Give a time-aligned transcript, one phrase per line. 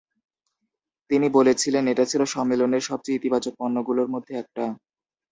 [1.09, 4.63] তিনি বলেছিলেন, এটা ছিল সম্মেলনের সবচেয়ে ইতিবাচক পণ্যগুলোর মধ্যে একটা।